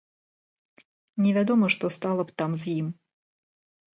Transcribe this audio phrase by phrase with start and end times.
[1.25, 2.87] Невядома, што стала б там з ім.